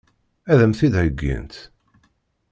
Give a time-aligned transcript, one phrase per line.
[0.51, 1.55] Ad m-t-id-heggint?